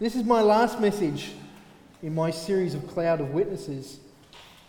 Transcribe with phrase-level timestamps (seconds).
[0.00, 1.32] This is my last message
[2.02, 4.00] in my series of Cloud of Witnesses.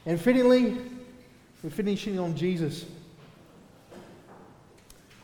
[0.06, 0.78] And fittingly,
[1.64, 2.84] we're finishing on Jesus.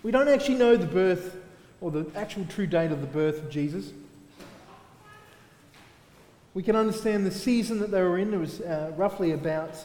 [0.03, 1.35] We don't actually know the birth
[1.81, 3.91] or the actual true date of the birth of Jesus.
[6.53, 8.33] We can understand the season that they were in.
[8.33, 9.75] It was uh, roughly about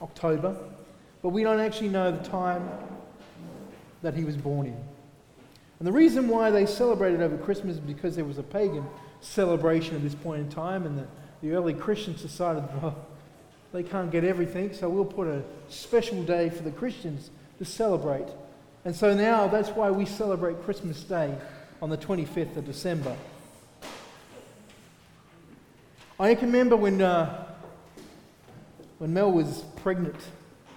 [0.00, 0.56] October.
[1.20, 2.70] But we don't actually know the time
[4.02, 4.80] that he was born in.
[5.80, 8.86] And the reason why they celebrated over Christmas is because there was a pagan
[9.20, 11.06] celebration at this point in time, and the,
[11.42, 13.06] the early Christians decided, well,
[13.72, 18.28] they can't get everything, so we'll put a special day for the Christians to celebrate.
[18.84, 21.34] And so now that's why we celebrate Christmas Day
[21.82, 23.16] on the 25th of December.
[26.18, 27.46] I can remember when, uh,
[28.98, 30.16] when Mel was pregnant,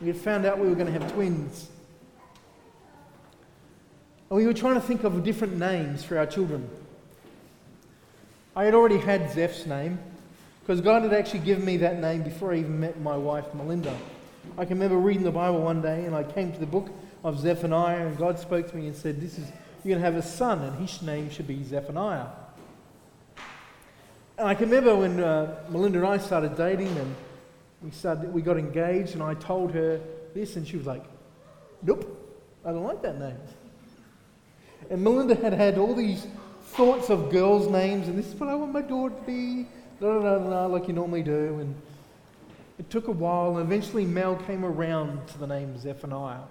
[0.01, 1.69] we had found out we were going to have twins.
[4.29, 6.69] And we were trying to think of different names for our children.
[8.53, 9.97] I had already had Zeph's name
[10.59, 13.97] because God had actually given me that name before I even met my wife, Melinda.
[14.57, 16.89] I can remember reading the Bible one day and I came to the book
[17.23, 19.47] of Zephaniah and God spoke to me and said, This is,
[19.85, 22.27] you're going to have a son and his name should be Zephaniah.
[24.37, 27.15] And I can remember when uh, Melinda and I started dating and
[27.81, 30.01] we, started, we got engaged and I told her
[30.33, 31.05] this and she was like,
[31.83, 32.05] Nope,
[32.65, 33.37] I don't like that name.
[34.89, 36.27] And Melinda had had all these
[36.71, 39.67] thoughts of girls' names, and this is what I want my daughter to be,
[39.99, 41.59] da, da, da, like you normally do.
[41.59, 41.75] And
[42.79, 46.43] it took a while, and eventually Mel came around to the name Zephaniah.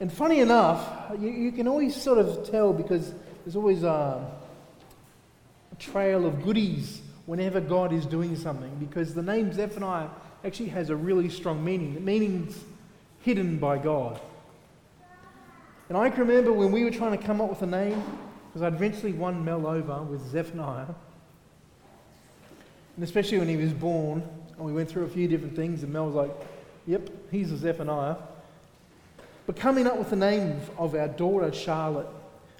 [0.00, 3.12] And funny enough, you, you can always sort of tell because
[3.44, 4.26] there's always a,
[5.72, 10.08] a trail of goodies whenever God is doing something, because the name Zephaniah
[10.44, 11.94] actually has a really strong meaning.
[11.94, 12.58] The meaning's
[13.20, 14.20] hidden by God.
[15.90, 18.00] And I can remember when we were trying to come up with a name,
[18.46, 20.86] because I'd eventually won Mel over with Zephaniah.
[22.94, 24.22] And especially when he was born,
[24.56, 26.30] and we went through a few different things, and Mel was like,
[26.86, 28.14] yep, he's a Zephaniah.
[29.46, 32.06] But coming up with the name of our daughter, Charlotte,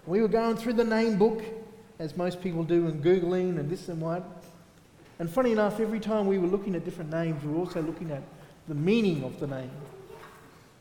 [0.06, 1.41] we were going through the name book,
[2.00, 4.24] as most people do, and Googling and this and what.
[5.20, 8.10] And funny enough, every time we were looking at different names, we were also looking
[8.10, 8.24] at
[8.66, 9.70] the meaning of the name.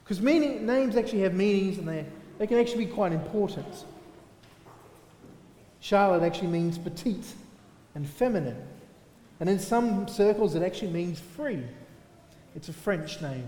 [0.04, 2.06] Because names actually have meanings and they're
[2.40, 3.86] they can actually be quite important.
[5.82, 7.36] Charlotte actually means petite
[7.94, 8.58] and feminine.
[9.40, 11.62] And in some circles, it actually means free.
[12.56, 13.48] It's a French name.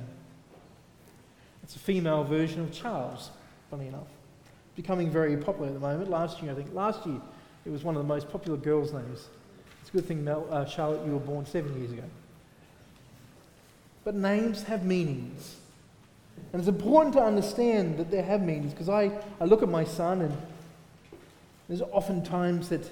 [1.64, 3.32] It's a female version of Charles,
[3.70, 4.08] funny enough.
[4.76, 6.10] Becoming very popular at the moment.
[6.10, 7.22] Last year, I think, last year,
[7.66, 9.28] it was one of the most popular girls' names.
[9.82, 12.04] It's a good thing, Mel, uh, Charlotte, you were born seven years ago.
[14.04, 15.58] But names have meanings.
[16.54, 19.84] And it's important to understand that they have meanings because I, I look at my
[19.84, 20.38] son and
[21.68, 22.84] there's often times that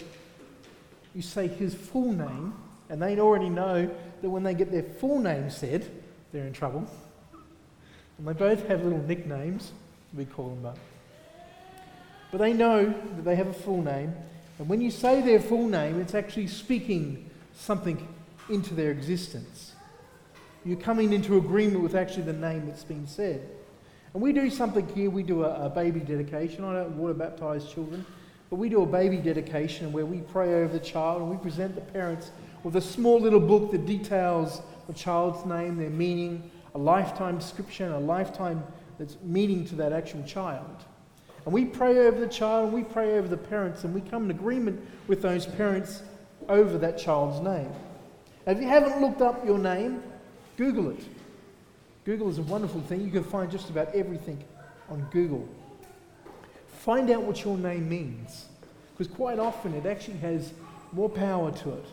[1.14, 2.54] you say his full name
[2.90, 3.90] and they already know
[4.22, 5.90] that when they get their full name said,
[6.32, 6.88] they're in trouble.
[8.18, 9.72] And they both have little nicknames,
[10.14, 10.78] we call them but.
[12.32, 14.14] But they know that they have a full name.
[14.60, 18.08] And when you say their full name, it's actually speaking something
[18.50, 19.74] into their existence.
[20.66, 23.48] You're coming into agreement with actually the name that's been said.
[24.14, 25.10] And we do something here.
[25.10, 26.64] We do a, a baby dedication.
[26.64, 28.06] I don't water baptize children,
[28.50, 31.76] but we do a baby dedication where we pray over the child and we present
[31.76, 32.32] the parents
[32.64, 37.92] with a small little book that details the child's name, their meaning, a lifetime description,
[37.92, 38.64] a lifetime
[38.98, 40.84] that's meaning to that actual child.
[41.46, 44.26] And we pray over the child and we pray over the parents and we come
[44.26, 46.04] in agreement with those parents
[46.50, 47.72] over that child's name.
[48.46, 50.04] if you haven't looked up your name,
[50.60, 51.00] Google it.
[52.04, 53.02] Google is a wonderful thing.
[53.02, 54.44] You can find just about everything
[54.90, 55.48] on Google.
[56.80, 58.48] Find out what your name means.
[58.92, 60.52] Because quite often it actually has
[60.92, 61.86] more power to it.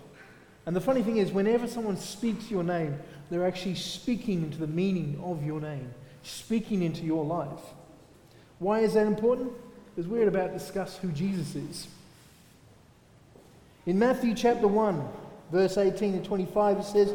[0.67, 2.99] And the funny thing is, whenever someone speaks your name,
[3.31, 7.63] they're actually speaking into the meaning of your name, speaking into your life.
[8.59, 9.53] Why is that important?
[9.95, 11.87] Because we're about to discuss who Jesus is.
[13.87, 15.09] In Matthew chapter 1,
[15.53, 17.15] verse 18 and 25, it says,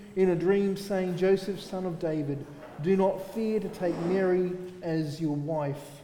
[0.15, 2.45] in a dream, saying, Joseph, son of David,
[2.81, 6.01] do not fear to take Mary as your wife,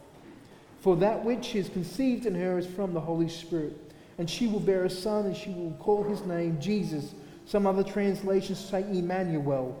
[0.80, 3.76] for that which is conceived in her is from the Holy Spirit.
[4.18, 7.14] And she will bear a son, and she will call his name Jesus.
[7.46, 9.80] Some other translations say Emmanuel,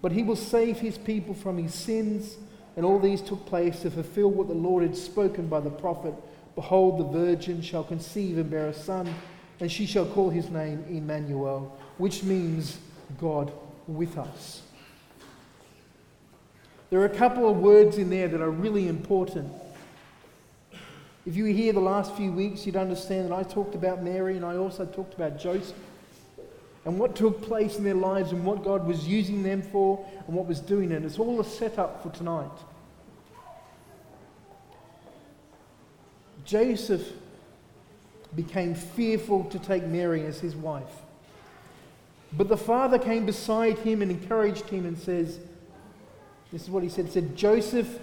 [0.00, 2.36] But he will save his people from his sins.
[2.76, 6.14] And all these took place to fulfill what the Lord had spoken by the prophet
[6.54, 9.12] Behold, the virgin shall conceive and bear a son,
[9.60, 12.78] and she shall call his name Emmanuel, which means
[13.18, 13.52] God
[13.86, 14.62] with us.
[16.90, 19.52] There are a couple of words in there that are really important.
[21.24, 24.36] If you were here the last few weeks, you'd understand that I talked about Mary
[24.36, 25.76] and I also talked about Joseph
[26.84, 30.34] and what took place in their lives and what God was using them for and
[30.34, 31.04] what was doing it.
[31.04, 32.50] It's all a setup for tonight.
[36.44, 37.06] Joseph
[38.34, 41.02] became fearful to take Mary as his wife.
[42.32, 45.38] But the father came beside him and encouraged him and says,
[46.52, 47.06] This is what he said.
[47.06, 47.98] He said, Joseph,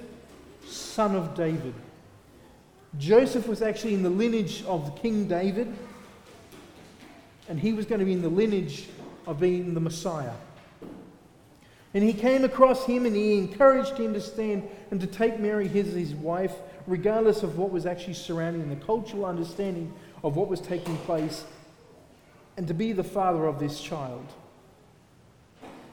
[0.66, 1.74] son of David.
[2.98, 5.74] Joseph was actually in the lineage of King David,
[7.48, 8.88] and he was going to be in the lineage
[9.26, 10.34] of being the Messiah.
[11.94, 15.66] And he came across him and he encouraged him to stand and to take Mary
[15.68, 16.54] as his wife,
[16.86, 19.92] regardless of what was actually surrounding the cultural understanding
[20.24, 21.46] of what was taking place,
[22.58, 24.26] and to be the father of this child.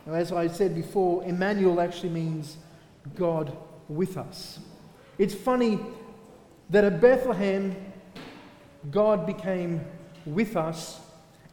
[0.06, 2.56] Now, as I said before, Emmanuel actually means
[3.14, 3.54] God
[3.88, 4.58] with us.
[5.18, 5.78] It's funny
[6.70, 7.76] that at Bethlehem,
[8.90, 9.84] God became
[10.24, 11.00] with us.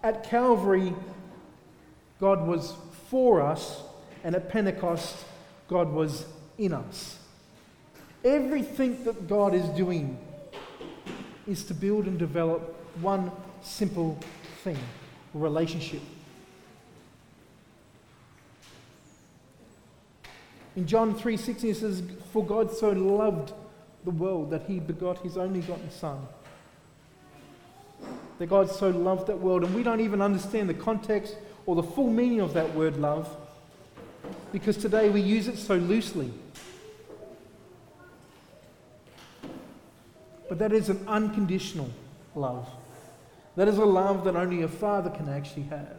[0.02, 0.94] At Calvary,
[2.20, 2.74] God was
[3.10, 3.82] for us.
[4.24, 5.26] And at Pentecost,
[5.68, 6.26] God was
[6.58, 7.18] in us.
[8.24, 10.18] Everything that God is doing
[11.48, 12.62] is to build and develop
[13.02, 13.32] one
[13.62, 14.18] simple
[14.64, 14.78] thing
[15.34, 16.02] relationship.
[20.76, 23.54] In John 3:16 it says, For God so loved
[24.04, 26.20] the world that he begot his only begotten Son.
[28.40, 31.36] That God so loved that world, and we don't even understand the context
[31.66, 33.30] or the full meaning of that word love
[34.52, 36.32] because today we use it so loosely.
[40.50, 41.90] But that is an unconditional
[42.36, 42.68] love.
[43.56, 45.98] That is a love that only a father can actually have.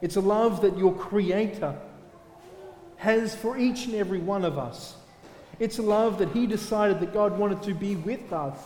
[0.00, 1.76] It's a love that your Creator
[2.96, 4.94] has for each and every one of us.
[5.58, 8.58] It's a love that He decided that God wanted to be with us.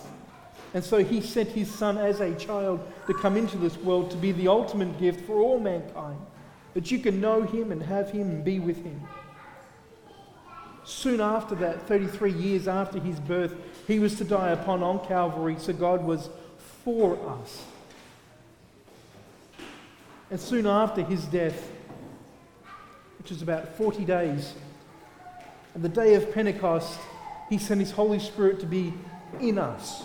[0.74, 4.16] And so He sent His Son as a child to come into this world to
[4.16, 6.18] be the ultimate gift for all mankind.
[6.74, 9.00] That you can know Him and have Him and be with Him.
[10.84, 13.54] Soon after that, 33 years after His birth,
[13.86, 16.28] He was to die upon on Calvary, so God was
[16.84, 17.64] for us.
[20.34, 21.70] And soon after His death,
[23.18, 24.54] which was about 40 days,
[25.74, 26.98] and the day of Pentecost,
[27.48, 28.92] He sent His Holy Spirit to be
[29.40, 30.02] in us.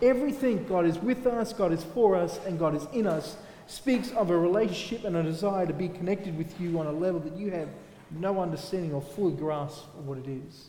[0.00, 3.36] Everything God is with us, God is for us, and God is in us
[3.66, 7.18] speaks of a relationship and a desire to be connected with you on a level
[7.18, 7.68] that you have
[8.12, 10.68] no understanding or full grasp of what it is.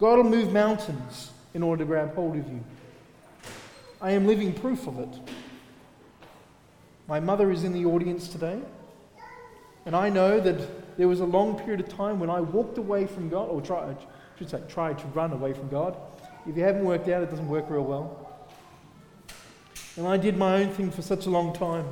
[0.00, 2.64] God will move mountains in order to grab hold of you.
[4.00, 5.43] I am living proof of it.
[7.06, 8.58] My mother is in the audience today,
[9.84, 13.06] and I know that there was a long period of time when I walked away
[13.06, 15.96] from God, or tried, I should say, tried to run away from God.
[16.46, 18.30] If you haven't worked out, it doesn't work real well.
[19.96, 21.86] And I did my own thing for such a long time.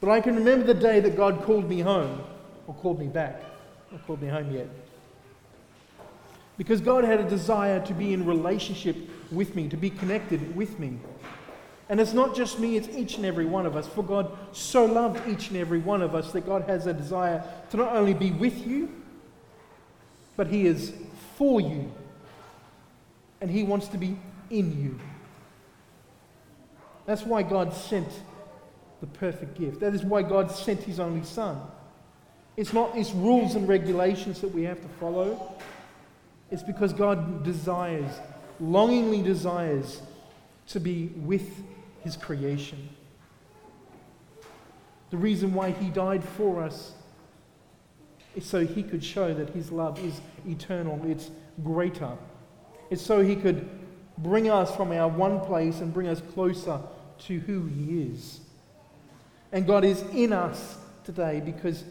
[0.00, 2.20] But I can remember the day that God called me home,
[2.66, 3.40] or called me back,
[3.92, 4.68] or called me home yet.
[6.58, 8.96] Because God had a desire to be in relationship
[9.30, 10.98] with me, to be connected with me.
[11.88, 13.86] And it's not just me, it's each and every one of us.
[13.86, 17.44] For God so loved each and every one of us that God has a desire
[17.70, 18.90] to not only be with you,
[20.36, 20.92] but He is
[21.36, 21.92] for you.
[23.40, 24.16] And He wants to be
[24.50, 24.98] in you.
[27.06, 28.08] That's why God sent
[29.00, 29.80] the perfect gift.
[29.80, 31.60] That is why God sent His only Son.
[32.56, 35.54] It's not these rules and regulations that we have to follow.
[36.50, 38.10] It's because God desires,
[38.60, 40.00] longingly desires,
[40.68, 41.62] to be with
[42.02, 42.88] His creation.
[45.10, 46.92] The reason why He died for us
[48.34, 51.30] is so He could show that His love is eternal, it's
[51.62, 52.10] greater.
[52.90, 53.68] It's so He could
[54.18, 56.80] bring us from our one place and bring us closer
[57.18, 58.40] to who He is.
[59.52, 61.84] And God is in us today because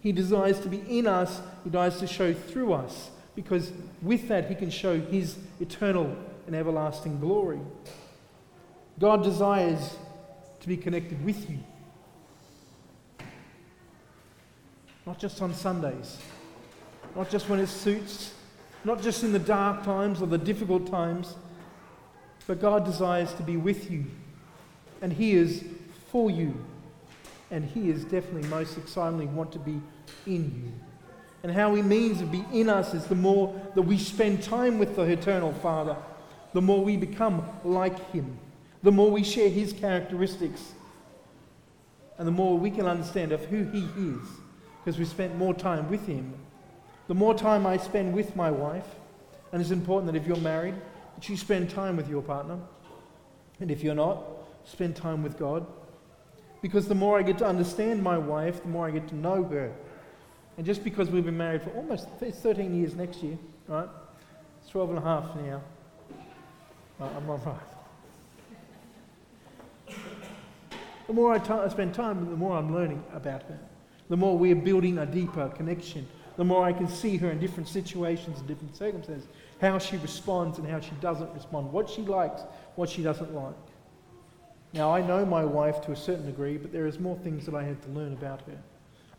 [0.00, 4.48] He desires to be in us, He desires to show through us, because with that
[4.48, 7.60] He can show His eternal and everlasting glory.
[9.02, 9.96] God desires
[10.60, 11.58] to be connected with you.
[15.04, 16.18] Not just on Sundays,
[17.16, 18.32] not just when it suits,
[18.84, 21.34] not just in the dark times or the difficult times,
[22.46, 24.04] but God desires to be with you.
[25.00, 25.64] And He is
[26.12, 26.54] for you
[27.50, 29.82] and He is definitely most excitingly want to be
[30.26, 30.72] in you.
[31.42, 34.78] And how he means to be in us is the more that we spend time
[34.78, 35.96] with the eternal Father,
[36.52, 38.38] the more we become like him,
[38.82, 40.72] the more we share his characteristics,
[42.18, 44.20] and the more we can understand of who he is,
[44.84, 46.34] because we spent more time with him.
[47.08, 48.86] The more time I spend with my wife,
[49.52, 50.74] and it's important that if you're married,
[51.14, 52.58] that you spend time with your partner.
[53.60, 54.24] And if you're not,
[54.64, 55.66] spend time with God.
[56.62, 59.44] Because the more I get to understand my wife, the more I get to know
[59.44, 59.72] her.
[60.56, 63.88] And just because we've been married for almost 13 years next year, right?
[64.60, 65.62] It's 12 and a half now.
[67.00, 67.71] Uh, right, I'm right.
[71.06, 73.58] The more I, t- I spend time, the more I'm learning about her.
[74.08, 76.06] The more we are building a deeper connection.
[76.36, 79.26] The more I can see her in different situations and different circumstances
[79.62, 82.42] how she responds and how she doesn't respond, what she likes,
[82.74, 83.54] what she doesn't like.
[84.72, 87.54] Now, I know my wife to a certain degree, but there is more things that
[87.54, 88.58] I have to learn about her.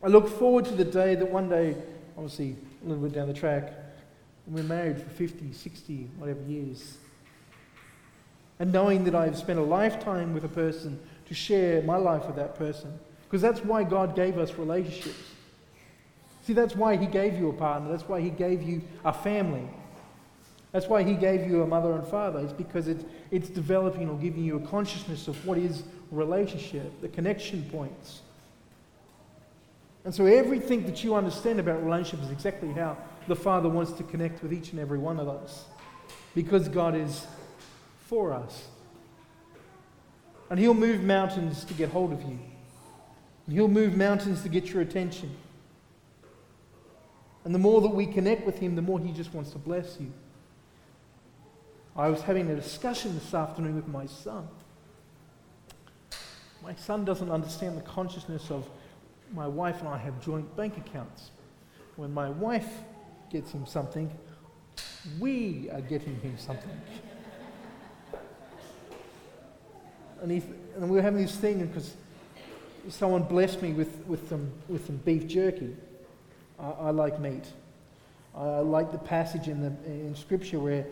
[0.02, 1.76] I look forward to the day that one day,
[2.16, 3.72] obviously a little bit down the track,
[4.46, 6.98] we're married for 50, 60, whatever years.
[8.58, 12.36] And knowing that I've spent a lifetime with a person to share my life with
[12.36, 12.98] that person.
[13.24, 15.30] Because that's why God gave us relationships.
[16.42, 17.90] See, that's why He gave you a partner.
[17.90, 19.68] That's why He gave you a family.
[20.74, 22.40] That's why he gave you a mother and father.
[22.40, 27.06] It's because it's, it's developing or giving you a consciousness of what is relationship, the
[27.06, 28.22] connection points.
[30.04, 32.96] And so everything that you understand about relationship is exactly how
[33.28, 35.64] the Father wants to connect with each and every one of us.
[36.34, 37.24] Because God is
[38.08, 38.66] for us.
[40.54, 42.38] And He'll move mountains to get hold of you.
[43.46, 45.34] And He'll move mountains to get your attention.
[47.44, 49.96] And the more that we connect with Him, the more He just wants to bless
[49.98, 50.12] you.
[51.96, 54.46] I was having a discussion this afternoon with my son.
[56.62, 58.70] My son doesn't understand the consciousness of
[59.32, 61.32] my wife and I have joint bank accounts.
[61.96, 62.68] When my wife
[63.28, 64.08] gets him something,
[65.18, 66.80] we are getting him something.
[70.24, 70.42] And, he,
[70.76, 71.92] and we were having this thing because
[72.88, 75.76] someone blessed me with, with, some, with some beef jerky.
[76.58, 77.44] I, I like meat.
[78.34, 80.86] I like the passage in, the, in Scripture where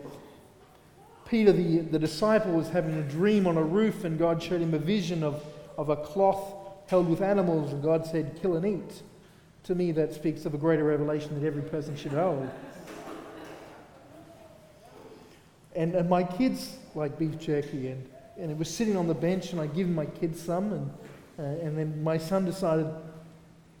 [1.27, 4.75] Peter, the, the disciple, was having a dream on a roof, and God showed him
[4.75, 5.43] a vision of,
[5.79, 6.53] of a cloth
[6.85, 9.01] held with animals, and God said, Kill and eat.
[9.63, 12.47] To me, that speaks of a greater revelation that every person should hold.
[15.75, 19.51] And, and my kids like beef jerky, and, and it was sitting on the bench,
[19.51, 20.91] and I give my kids some, and,
[21.39, 22.87] uh, and then my son decided,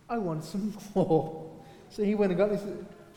[0.09, 1.49] I want some more.
[1.89, 2.63] So he went and got this,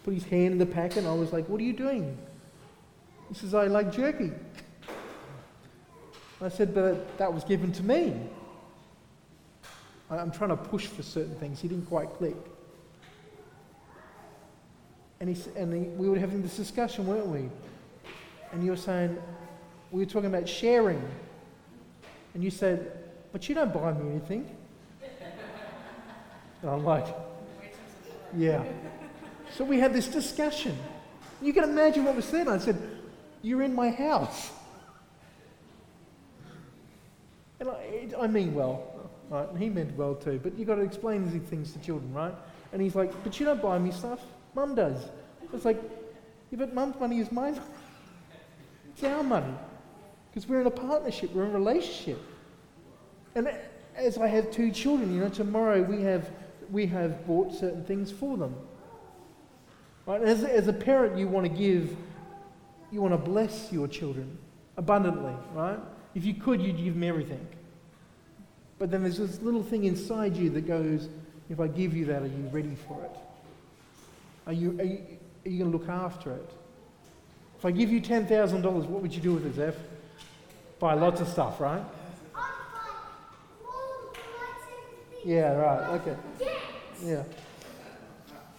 [0.05, 2.17] put his hand in the packet, and I was like, What are you doing?
[3.29, 4.31] He says, I like jerky.
[6.41, 8.15] I said, but that was given to me.
[10.11, 11.61] I'm trying to push for certain things.
[11.61, 12.37] He didn't quite click.
[15.19, 17.49] And, he, and he, we were having this discussion, weren't we?
[18.53, 19.19] And you were saying,
[19.91, 21.03] we were talking about sharing.
[22.37, 22.93] And you said,
[23.33, 24.55] but you don't buy me anything.
[26.61, 27.07] And I'm like,
[28.37, 28.63] yeah.
[29.57, 30.77] So we had this discussion.
[31.41, 32.47] You can imagine what was said.
[32.47, 32.77] I said,
[33.41, 34.51] you're in my house.
[37.59, 39.49] And I, I mean well, right?
[39.49, 42.35] And he meant well too, but you've got to explain these things to children, right?
[42.75, 44.21] And he's like, but you don't buy me stuff.
[44.55, 45.09] Mum does.
[45.55, 45.81] It's like,
[46.51, 47.63] yeah, but mum's money is my money.
[48.93, 49.55] It's our money.
[50.37, 52.21] Because we're in a partnership, we're in a relationship.
[53.37, 53.51] And
[53.97, 56.31] as I have two children, you know, tomorrow we have,
[56.71, 58.55] we have bought certain things for them.
[60.05, 60.21] Right?
[60.21, 61.97] As, as a parent, you want to give
[62.93, 64.37] you want to bless your children
[64.77, 65.79] abundantly, right?
[66.15, 67.47] If you could, you'd give them everything.
[68.79, 71.09] But then there's this little thing inside you that goes,
[71.49, 73.17] if I give you that, are you ready for it?
[74.47, 75.01] Are you, are you,
[75.47, 76.51] are you going to look after it?
[77.59, 79.77] If I give you $10,000, what would you do with it, Zeph?
[80.79, 81.85] Buy lots of stuff, right?
[85.25, 86.17] Yeah, right, okay.
[87.03, 87.23] Yeah.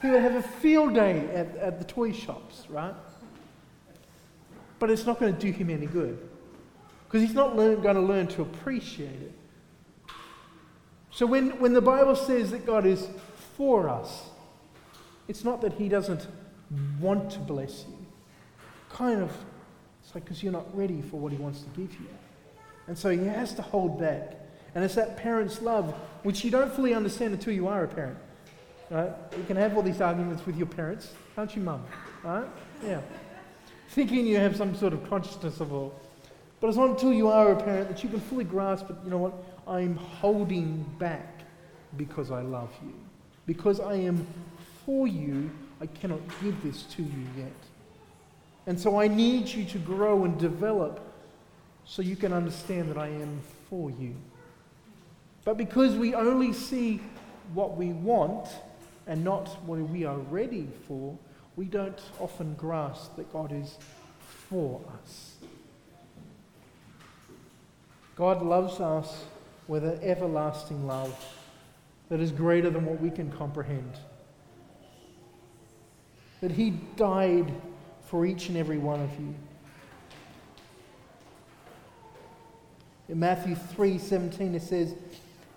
[0.02, 2.94] He would have a field day at, at the toy shops, right?
[4.80, 6.18] but it's not going to do him any good
[7.06, 9.32] because he's not learn, going to learn to appreciate it.
[11.10, 13.08] So when, when the Bible says that God is
[13.56, 14.30] for us,
[15.28, 16.28] it's not that he doesn't
[17.00, 18.06] want to bless you.
[18.90, 19.32] Kind of,
[20.08, 22.08] it's like because you're not ready for what he wants to give you.
[22.88, 24.34] And so he has to hold back.
[24.74, 28.18] And it's that parent's love, which you don't fully understand until you are a parent.
[28.90, 29.12] Right?
[29.38, 31.84] You can have all these arguments with your parents, can't you, mum?
[32.24, 32.48] Right?
[32.84, 33.02] Yeah
[33.90, 35.94] thinking you have some sort of consciousness of all.
[36.60, 38.96] But it's not until you are a parent that you can fully grasp it.
[39.04, 39.34] You know what?
[39.68, 41.42] I'm holding back
[41.98, 42.94] because I love you.
[43.46, 44.28] Because I am
[44.86, 45.50] for you,
[45.80, 47.52] I cannot give this to you yet.
[48.68, 51.00] And so I need you to grow and develop
[51.86, 54.14] so you can understand that I am for you.
[55.46, 57.00] But because we only see
[57.54, 58.50] what we want
[59.08, 61.18] and not what we are ready for,
[61.56, 63.78] we don't often grasp that God is
[64.50, 65.36] for us.
[68.18, 69.24] God loves us
[69.70, 71.16] with an everlasting love
[72.10, 73.94] that is greater than what we can comprehend.
[76.42, 77.54] That He died
[78.08, 79.36] for each and every one of you.
[83.10, 84.94] In Matthew 3 17, it says,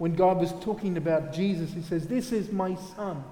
[0.01, 3.23] when God was talking about Jesus, He says, This is my Son,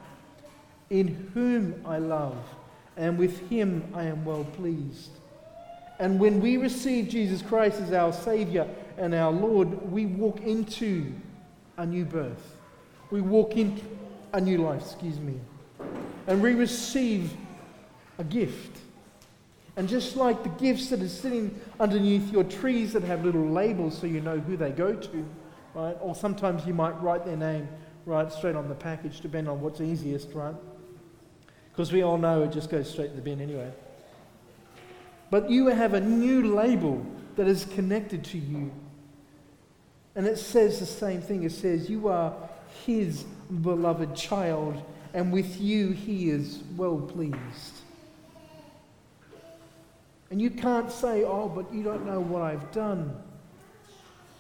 [0.91, 2.37] in whom I love,
[2.95, 5.13] and with Him I am well pleased.
[5.99, 11.11] And when we receive Jesus Christ as our Savior and our Lord, we walk into
[11.79, 12.57] a new birth.
[13.11, 13.83] We walk into
[14.35, 15.41] a new life, excuse me.
[16.27, 17.33] And we receive
[18.19, 18.77] a gift.
[19.79, 23.97] And just like the gifts that are sitting underneath your trees that have little labels
[23.97, 25.29] so you know who they go to,
[25.73, 25.97] right?
[26.01, 27.69] Or sometimes you might write their name
[28.05, 30.57] right straight on the package, depending on what's easiest, right?
[31.71, 33.71] Because we all know it just goes straight in the bin anyway.
[35.31, 37.07] But you have a new label
[37.37, 38.73] that is connected to you.
[40.17, 41.45] And it says the same thing.
[41.45, 42.35] It says, You are
[42.85, 43.23] his
[43.63, 44.83] beloved child,
[45.15, 47.83] and with you he is well pleased.
[50.31, 53.17] And you can't say, Oh, but you don't know what I've done.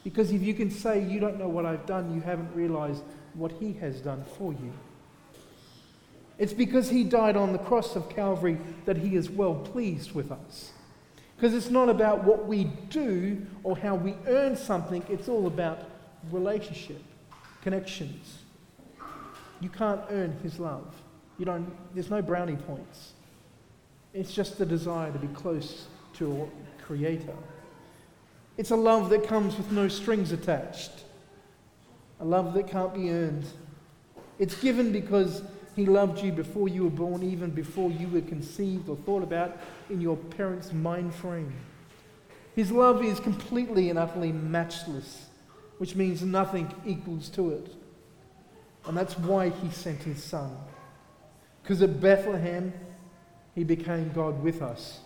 [0.04, 3.02] Because if you can say, You don't know what I've done, you haven't realized
[3.34, 4.72] what he has done for you.
[6.38, 10.30] It's because he died on the cross of Calvary that he is well pleased with
[10.30, 10.72] us.
[11.36, 15.88] Because it's not about what we do or how we earn something, it's all about
[16.30, 17.02] relationship,
[17.62, 18.38] connections.
[19.60, 20.94] You can't earn his love.
[21.38, 23.12] You don't, there's no brownie points.
[24.18, 27.36] It's just the desire to be close to a creator.
[28.56, 30.90] It's a love that comes with no strings attached.
[32.18, 33.46] A love that can't be earned.
[34.40, 35.44] It's given because
[35.76, 39.56] he loved you before you were born, even before you were conceived or thought about
[39.88, 41.54] in your parents' mind frame.
[42.56, 45.26] His love is completely and utterly matchless,
[45.76, 47.72] which means nothing equals to it.
[48.84, 50.56] And that's why he sent his son.
[51.62, 52.72] Because at Bethlehem,
[53.58, 55.00] he became God with us.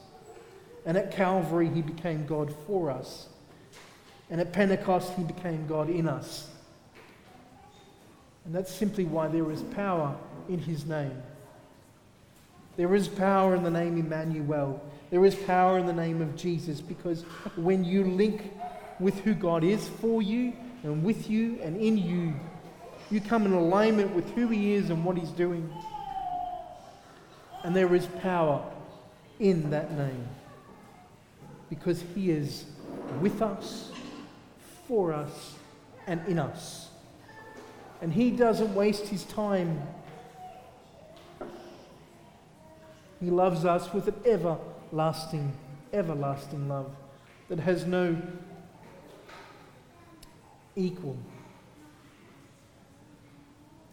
[0.85, 3.29] And at Calvary, he became God for us.
[4.29, 6.51] And at Pentecost, he became God in us.
[8.45, 10.15] And that's simply why there is power
[10.51, 11.23] in his name.
[12.77, 14.85] There is power in the name Emmanuel.
[15.09, 17.23] There is power in the name of Jesus because
[17.57, 18.53] when you link
[19.01, 22.35] with who God is for you and with you and in you,
[23.11, 25.73] you come in alignment with who he is and what he's doing.
[27.65, 28.65] And there is power
[29.39, 30.27] in that name
[31.71, 32.65] because he is
[33.21, 33.91] with us,
[34.87, 35.55] for us,
[36.07, 36.89] and in us.
[38.01, 39.81] And he doesn't waste his time
[43.23, 45.53] He loves us with an everlasting,
[45.93, 46.91] everlasting love
[47.49, 48.21] that has no
[50.75, 51.17] equal.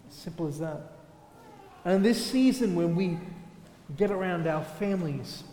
[0.09, 0.93] Simple as that.
[1.85, 3.19] And this season, when we
[3.97, 5.43] get around our families,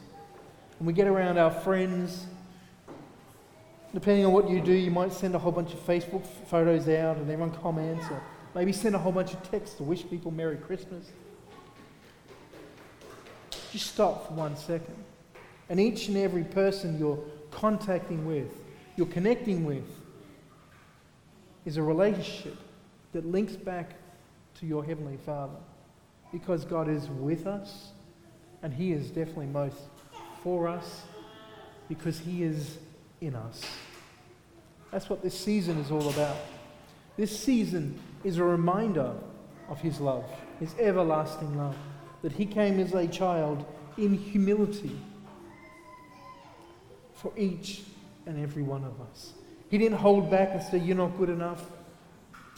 [0.79, 2.27] and we get around our friends,
[3.95, 7.17] depending on what you do, you might send a whole bunch of Facebook photos out
[7.17, 8.23] and everyone comments, or
[8.55, 11.11] maybe send a whole bunch of texts to wish people Merry Christmas.
[13.73, 14.97] Just stop for one second.
[15.69, 17.19] And each and every person you're
[17.51, 18.53] contacting with,
[18.97, 19.85] you're connecting with,
[21.65, 22.57] is a relationship
[23.13, 23.95] that links back
[24.61, 25.57] to your Heavenly Father.
[26.33, 27.93] Because God is with us,
[28.67, 29.79] and He is definitely most
[30.43, 31.05] for us,
[31.89, 32.79] because He is
[33.21, 33.65] in us.
[34.91, 36.37] That's what this season is all about.
[37.17, 39.13] This season is a reminder
[39.69, 40.25] of His love,
[40.59, 41.77] His everlasting love
[42.23, 43.65] that he came as a child
[43.99, 44.99] in humility
[47.15, 47.85] for each
[48.27, 49.35] and every one of us.
[49.71, 51.71] He didn't hold back and say, You're not good enough.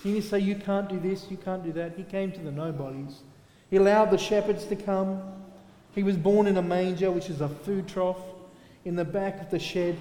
[0.02, 1.98] He didn't say, You can't do this, you can't do that.
[1.98, 3.20] He came to the nobodies.
[3.68, 5.37] He allowed the shepherds to come.
[5.94, 8.20] He was born in a manger, which is a food trough,
[8.84, 9.96] in the back of the shed,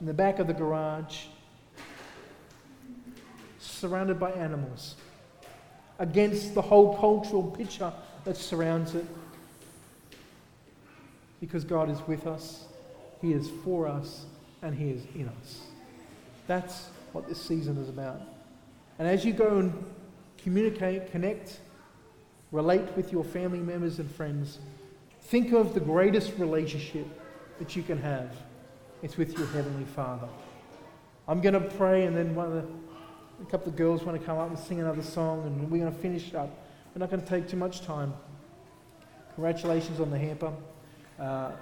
[0.00, 1.24] in the back of the garage,
[3.58, 4.96] surrounded by animals,
[5.98, 7.92] against the whole cultural picture
[8.24, 9.06] that surrounds it.
[11.40, 12.64] Because God is with us,
[13.20, 14.24] He is for us,
[14.62, 15.62] and He is in us.
[16.46, 18.20] That's what this season is about.
[18.98, 19.84] And as you go and
[20.38, 21.58] communicate, connect
[22.54, 24.60] relate with your family members and friends,
[25.24, 27.06] think of the greatest relationship
[27.58, 28.36] that you can have.
[29.02, 30.28] It's with your Heavenly Father.
[31.26, 32.64] I'm going to pray, and then one of the,
[33.42, 35.92] a couple of girls want to come up and sing another song, and we're going
[35.92, 36.50] to finish up.
[36.94, 38.12] We're not going to take too much time.
[39.34, 40.52] Congratulations on the hamper.
[41.18, 41.52] Uh,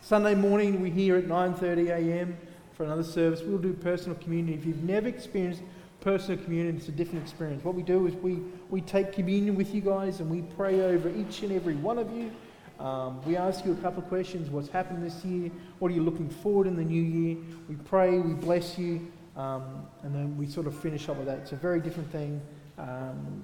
[0.00, 2.36] Sunday morning, we're here at 9:30 a.m.
[2.76, 3.40] for another service.
[3.40, 4.58] We'll do personal communion.
[4.58, 5.62] If you've never experienced
[6.00, 7.64] personal communion, it's a different experience.
[7.64, 11.08] What we do is we, we take communion with you guys and we pray over
[11.08, 12.30] each and every one of you.
[12.78, 14.50] Um, we ask you a couple of questions.
[14.50, 15.50] What's happened this year?
[15.78, 17.36] What are you looking forward in the new year?
[17.68, 21.38] We pray, we bless you, um, and then we sort of finish up with that.
[21.38, 22.40] It's a very different thing.
[22.78, 23.42] Um,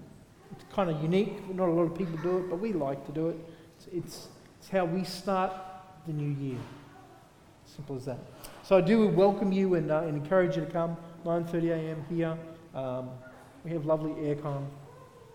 [0.50, 1.54] it's kind of unique.
[1.54, 3.36] Not a lot of people do it, but we like to do it.
[3.76, 5.52] It's, it's, it's how we start
[6.06, 6.58] the new year.
[7.64, 8.18] Simple as that.
[8.62, 10.96] So I do welcome you and, uh, and encourage you to come.
[11.24, 12.04] 9:30 a.m.
[12.10, 12.36] here.
[12.74, 13.10] Um,
[13.64, 14.66] we have lovely aircon,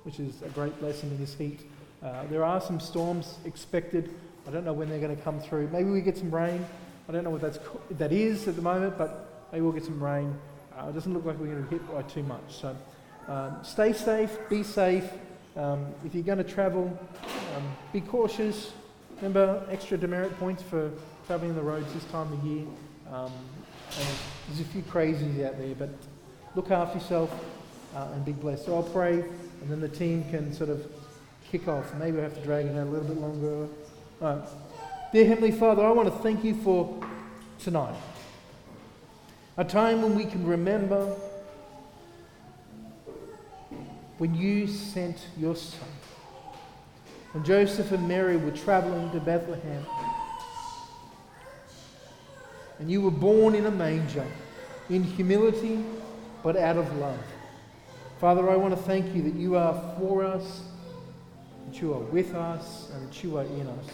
[0.03, 1.61] which is a great blessing in this heat.
[2.03, 4.09] Uh, there are some storms expected.
[4.47, 5.69] I don't know when they're going to come through.
[5.69, 6.65] Maybe we get some rain.
[7.09, 7.59] I don't know what that's
[7.91, 10.37] that is at the moment, but maybe we'll get some rain.
[10.77, 12.41] Uh, it doesn't look like we're going to hit by too much.
[12.49, 12.75] So
[13.27, 15.09] um, stay safe, be safe.
[15.55, 16.97] Um, if you're going to travel,
[17.55, 18.73] um, be cautious.
[19.15, 20.91] Remember extra demerit points for
[21.25, 22.65] traveling the roads this time of year.
[23.11, 23.31] Um,
[24.47, 25.89] there's a few crazies out there, but
[26.55, 27.33] look after yourself
[27.95, 28.65] uh, and be blessed.
[28.65, 30.85] So I'll pray, and then the team can sort of
[31.51, 31.93] kick off.
[31.95, 33.67] Maybe I have to drag it out a little bit longer.
[34.21, 34.49] All right.
[35.13, 37.01] Dear Heavenly Father, I want to thank you for
[37.59, 37.95] tonight.
[39.55, 41.15] A time when we can remember
[44.17, 45.87] when you sent your Son.
[47.31, 49.85] When Joseph and Mary were traveling to Bethlehem.
[52.79, 54.25] And you were born in a manger,
[54.89, 55.83] in humility,
[56.43, 57.19] but out of love.
[58.19, 60.61] Father, I want to thank you that you are for us,
[61.67, 63.85] that you are with us, and that you are in us.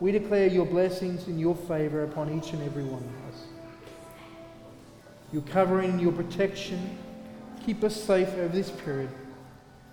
[0.00, 3.46] We declare your blessings and your favor upon each and every one of us.
[5.32, 6.98] Your covering, your protection,
[7.66, 9.10] keep us safe over this period.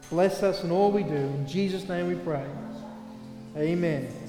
[0.09, 1.15] Bless us in all we do.
[1.15, 2.45] In Jesus' name we pray.
[3.57, 4.24] Amen.